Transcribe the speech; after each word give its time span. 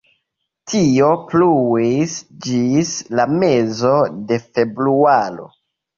Tio 0.71 1.09
pluis 1.33 2.15
ĝis 2.47 2.95
la 3.19 3.27
mezo 3.43 3.95
de 4.33 4.43
februaro. 4.47 5.51